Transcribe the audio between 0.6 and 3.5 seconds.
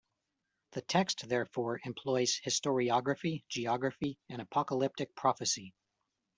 The text, therefore, employs historiography,